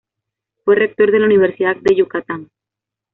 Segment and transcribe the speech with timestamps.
[0.65, 2.49] Fue rector de la Universidad de Yucatán.